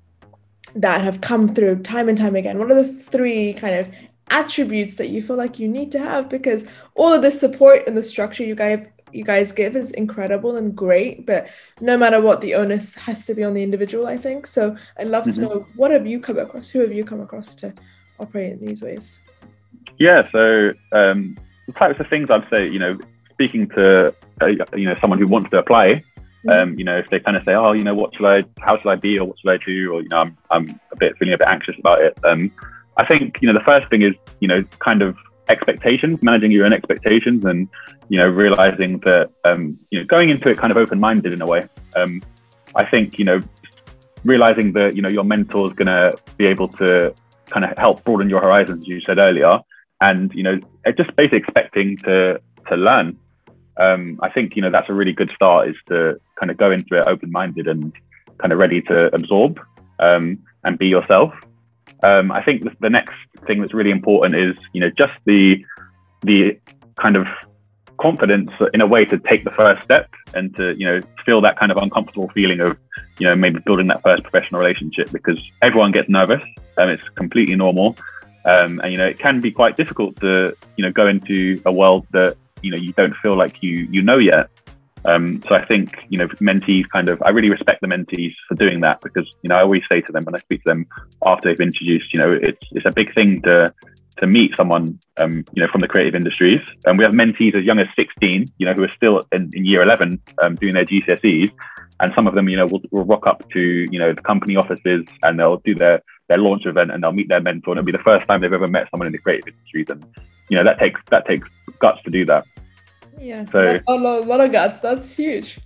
[0.75, 2.59] that have come through time and time again.
[2.59, 3.89] What are the three kind of
[4.31, 7.97] attributes that you feel like you need to have because all of the support and
[7.97, 11.49] the structure you guys you guys give is incredible and great, but
[11.81, 14.47] no matter what, the onus has to be on the individual, I think.
[14.47, 15.43] So I'd love mm-hmm.
[15.43, 16.69] to know what have you come across?
[16.69, 17.75] Who have you come across to
[18.19, 19.21] operate in these ways?
[19.99, 22.97] Yeah, so um, the types of things I'd say, you know,
[23.31, 26.49] speaking to uh, you know someone who wants to apply, mm-hmm.
[26.49, 28.79] um, you know, if they kind of say, oh, you know, what should I, how
[28.79, 31.17] should I be, or what should I do, or you know, I'm I'm a bit
[31.19, 32.19] feeling a bit anxious about it.
[32.25, 32.51] Um,
[32.97, 35.17] I think you know the first thing is you know kind of
[35.49, 37.69] expectations, managing your own expectations, and
[38.09, 41.47] you know realizing that um, you know going into it kind of open-minded in a
[41.47, 41.63] way.
[41.97, 42.23] Um,
[42.75, 43.41] I think you know
[44.25, 47.15] realizing that you know your mentor is going to be able to
[47.47, 49.59] kind of help broaden your horizons, as you said earlier,
[50.03, 50.59] and you know
[50.97, 53.17] just basically expecting to to learn.
[53.79, 56.71] Um, I think you know that's a really good start is to kind of go
[56.71, 57.93] into it open-minded and
[58.39, 59.61] kind of ready to absorb
[60.01, 61.33] um, and be yourself.
[62.03, 63.15] Um, I think the next
[63.47, 65.65] thing that's really important is, you know, just the
[66.23, 66.59] the
[66.97, 67.27] kind of
[67.99, 71.59] confidence in a way to take the first step and to, you know, feel that
[71.59, 72.77] kind of uncomfortable feeling of,
[73.19, 76.43] you know, maybe building that first professional relationship because everyone gets nervous
[76.79, 77.97] and it's completely normal.
[78.45, 81.73] Um, and you know, it can be quite difficult to, you know, go into a
[81.73, 84.49] world that you know you don't feel like you you know yet.
[85.05, 88.55] Um, so I think you know mentees kind of I really respect the mentees for
[88.55, 90.87] doing that because you know I always say to them when I speak to them
[91.27, 93.75] after they've introduced you know it's it's a big thing to
[94.19, 97.65] to meet someone um, you know from the creative industries and we have mentees as
[97.65, 100.85] young as 16 you know who are still in, in year 11 um, doing their
[100.85, 101.51] GCSEs
[101.99, 104.55] and some of them you know will, will rock up to you know the company
[104.55, 107.87] offices and they'll do their their launch event and they'll meet their mentor and it'll
[107.87, 110.05] be the first time they've ever met someone in the creative industries and
[110.49, 111.49] you know that takes that takes
[111.81, 112.45] guts to do that
[113.23, 113.45] yeah.
[113.51, 114.81] So a lot, a lot of guts.
[114.81, 115.59] That's huge.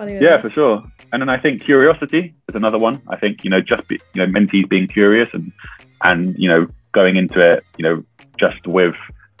[0.00, 0.82] Yeah, for sure.
[1.12, 3.02] And then I think curiosity is another one.
[3.08, 5.52] I think you know just be, you know mentees being curious and
[6.02, 8.02] and you know going into it you know
[8.38, 8.94] just with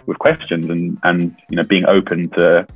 [0.06, 2.66] with questions and and you know being open to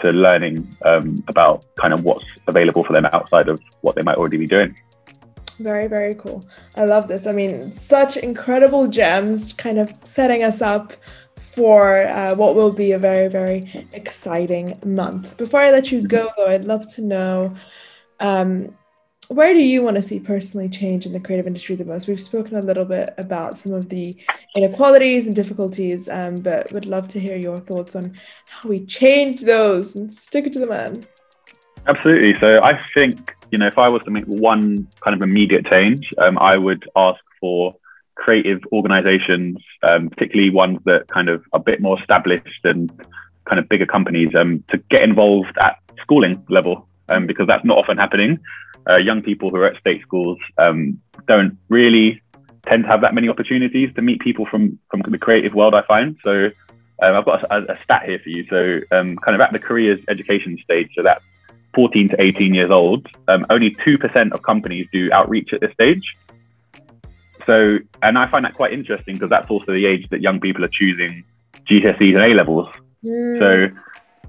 [0.00, 4.16] to learning um, about kind of what's available for them outside of what they might
[4.16, 4.74] already be doing.
[5.58, 6.44] Very, very cool.
[6.76, 7.26] I love this.
[7.26, 10.94] I mean, such incredible gems kind of setting us up
[11.36, 15.36] for uh, what will be a very, very exciting month.
[15.36, 17.54] Before I let you go, though, I'd love to know
[18.20, 18.74] um,
[19.28, 22.06] where do you want to see personally change in the creative industry the most?
[22.06, 24.16] We've spoken a little bit about some of the
[24.54, 28.14] inequalities and difficulties, um, but would love to hear your thoughts on
[28.48, 31.06] how we change those and stick it to the man.
[31.86, 32.38] Absolutely.
[32.38, 36.08] So I think, you know, if I was to make one kind of immediate change,
[36.18, 37.74] um, I would ask for
[38.14, 42.90] creative organizations, um, particularly ones that kind of are a bit more established and
[43.46, 47.78] kind of bigger companies, um, to get involved at schooling level um, because that's not
[47.78, 48.38] often happening.
[48.88, 52.22] Uh, young people who are at state schools um, don't really
[52.66, 55.74] tend to have that many opportunities to meet people from from the creative world.
[55.74, 56.50] I find so.
[57.02, 58.46] Um, I've got a, a, stat here for you.
[58.48, 61.24] So, kind of at the careers education stage, so that's
[61.74, 63.06] 14 to 18 years old,
[63.50, 66.04] only 2% of companies do outreach at this stage.
[67.46, 70.64] So, and I find that quite interesting because that's also the age that young people
[70.64, 71.24] are choosing
[71.68, 72.68] GCSEs and A levels.
[73.04, 73.38] Mm.
[73.38, 73.76] So,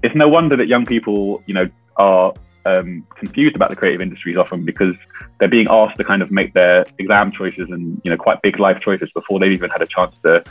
[0.02, 2.32] it's no wonder that young people, you know, are
[2.66, 4.94] um, confused about the creative industries often because
[5.38, 8.58] they're being asked to kind of make their exam choices and you know quite big
[8.58, 10.42] life choices before they've even had a chance to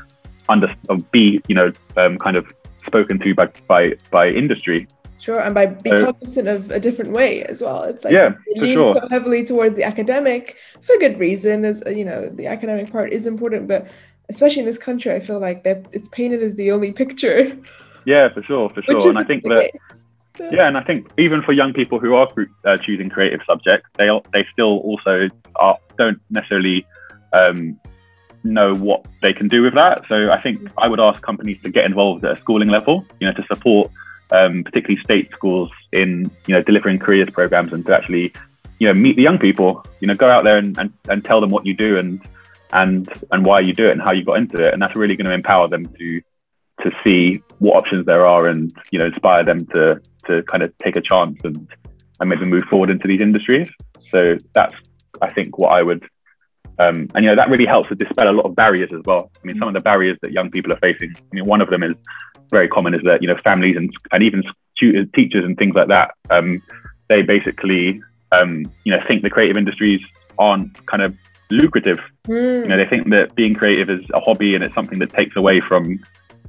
[0.49, 0.73] under
[1.11, 2.45] be you know um, kind of
[2.85, 4.87] spoken to by by by industry.
[5.23, 7.83] Sure, and by being uh, cognizant of a different way as well.
[7.83, 8.95] It's like yeah, for sure.
[8.95, 11.63] so heavily towards the academic for good reason.
[11.63, 13.87] As you know, the academic part is important, but
[14.27, 17.57] especially in this country, I feel like that it's painted as the only picture.
[18.05, 19.07] Yeah, for sure, for sure.
[19.07, 20.51] And I think that case.
[20.51, 22.27] yeah, and I think even for young people who are
[22.65, 26.85] uh, choosing creative subjects, they they still also are, don't necessarily
[27.31, 27.79] um,
[28.43, 30.01] know what they can do with that.
[30.09, 33.27] So I think I would ask companies to get involved at a schooling level, you
[33.27, 33.89] know, to support
[34.31, 38.33] um, particularly state schools in you know delivering careers programs and to actually
[38.79, 41.39] you know meet the young people you know go out there and, and, and tell
[41.41, 42.21] them what you do and
[42.73, 45.15] and and why you do it and how you got into it and that's really
[45.15, 46.21] going to empower them to
[46.81, 50.75] to see what options there are and you know inspire them to to kind of
[50.79, 51.67] take a chance and
[52.19, 53.69] and maybe move forward into these industries
[54.11, 54.73] so that's
[55.21, 56.03] i think what i would
[56.79, 59.29] um, and you know that really helps to dispel a lot of barriers as well.
[59.35, 61.13] I mean, some of the barriers that young people are facing.
[61.15, 61.93] I mean, one of them is
[62.53, 64.43] very common is that you know families and and even
[64.79, 66.15] tutors, teachers and things like that.
[66.29, 66.61] Um,
[67.09, 70.01] they basically um, you know think the creative industries
[70.39, 71.15] aren't kind of
[71.51, 71.99] lucrative.
[72.27, 72.63] Mm.
[72.63, 75.35] You know, they think that being creative is a hobby and it's something that takes
[75.35, 75.99] away from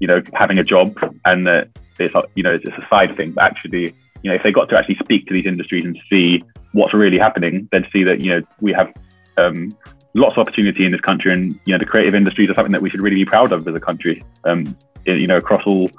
[0.01, 3.33] you know having a job and that it's you know it's a side thing.
[3.33, 6.43] But actually, you know, if they got to actually speak to these industries and see
[6.73, 8.93] what's really happening, they'd see that you know we have
[9.37, 9.71] um,
[10.15, 12.83] lots of opportunity in this country, and you know the creative industries are something that
[12.83, 14.23] we should really be proud of as a country.
[14.45, 15.91] Um, you know, across all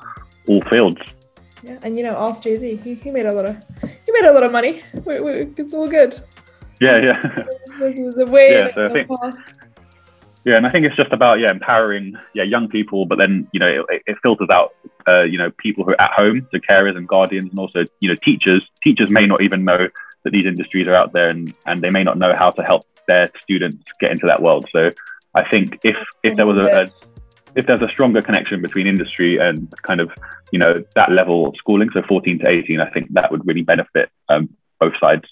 [0.48, 1.02] all fields.
[1.64, 2.80] Yeah, and you know, ask Jay Z.
[2.84, 4.84] He, he made a lot of he made a lot of money.
[5.06, 6.20] We, we, it's all good.
[6.80, 7.22] Yeah, yeah.
[7.80, 8.52] this is the way.
[8.52, 9.10] Yeah, so I think,
[10.46, 13.60] yeah, and I think it's just about yeah empowering yeah young people, but then you
[13.60, 14.76] know it, it filters out
[15.08, 18.10] uh, you know people who are at home, so carers and guardians, and also you
[18.10, 18.66] know teachers.
[18.84, 19.88] Teachers may not even know
[20.26, 22.84] that these industries are out there, and and they may not know how to help
[23.08, 24.68] their students get into that world.
[24.76, 24.90] So
[25.34, 26.86] I think if if there was a, a
[27.56, 30.12] if there's a stronger connection between industry and kind of
[30.52, 33.62] you know that level of schooling, so 14 to 18, I think that would really
[33.62, 35.24] benefit um, both sides.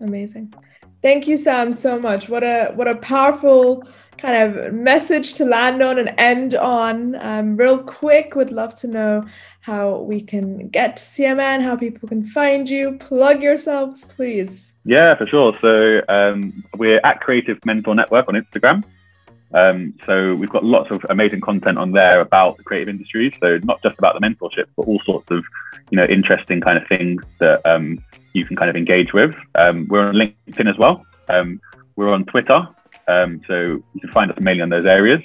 [0.00, 0.54] Amazing.
[1.02, 2.28] Thank you, Sam, so much.
[2.28, 3.86] What a what a powerful
[4.18, 7.14] kind of message to land on and end on.
[7.16, 9.24] Um, real quick, would love to know
[9.60, 12.98] how we can get to CMN, how people can find you.
[12.98, 14.74] Plug yourselves, please.
[14.84, 15.56] Yeah, for sure.
[15.60, 18.84] So um, we're at Creative Mentor Network on Instagram.
[19.54, 23.34] Um, so we've got lots of amazing content on there about the creative industries.
[23.40, 25.44] So not just about the mentorship, but all sorts of
[25.90, 29.34] you know interesting kind of things that um, you can kind of engage with.
[29.54, 31.06] Um, we're on LinkedIn as well.
[31.28, 31.60] Um,
[31.96, 32.66] we're on Twitter.
[33.08, 35.22] Um, so you can find us mainly on those areas.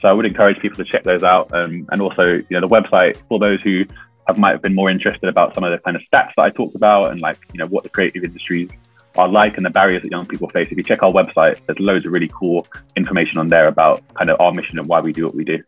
[0.00, 2.68] So I would encourage people to check those out, um, and also you know the
[2.68, 3.84] website for those who
[4.28, 6.50] have might have been more interested about some of the kind of stats that I
[6.50, 8.68] talked about and like you know what the creative industries
[9.16, 10.68] are like and the barriers that young people face.
[10.70, 14.30] If you check our website, there's loads of really cool information on there about kind
[14.30, 15.62] of our mission and why we do what we do.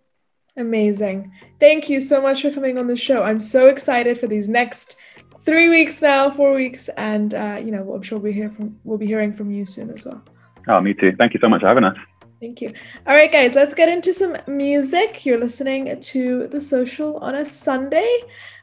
[0.57, 1.33] Amazing.
[1.61, 3.23] Thank you so much for coming on the show.
[3.23, 4.97] I'm so excited for these next
[5.45, 8.99] three weeks now, four weeks, and uh, you know I'm sure we'll hear from we'll
[8.99, 10.23] be hearing from you soon as well.
[10.69, 11.13] Oh, me too.
[11.17, 11.97] Thank you so much for having us.
[12.41, 12.71] Thank you.
[13.07, 15.27] All right, guys, let's get into some music.
[15.27, 18.21] You're listening to The Social on a Sunday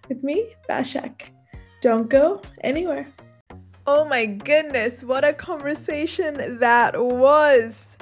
[0.07, 1.29] with me, Bashak.
[1.81, 3.07] Don't go anywhere.
[3.87, 7.97] Oh my goodness, what a conversation that was!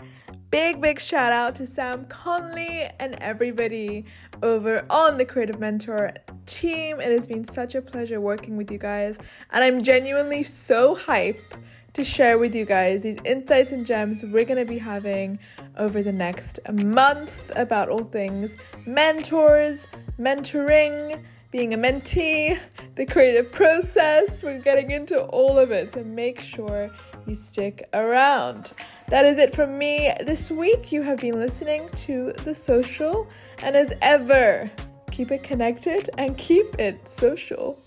[0.52, 4.06] Big, big shout out to Sam Conley and everybody
[4.44, 6.13] over on the Creative Mentor
[6.46, 7.00] team.
[7.00, 9.18] It has been such a pleasure working with you guys,
[9.52, 11.58] and I'm genuinely so hyped
[11.93, 15.38] to share with you guys these insights and gems we're going to be having
[15.77, 19.88] over the next month about all things mentors,
[20.19, 22.60] mentoring, being a mentee,
[22.95, 24.41] the creative process.
[24.41, 26.89] We're getting into all of it, so make sure
[27.27, 28.73] you stick around.
[29.10, 30.91] That is it from me this week.
[30.91, 33.27] You have been listening to The Social,
[33.62, 34.71] and as ever,
[35.12, 37.79] keep it connected and keep it social.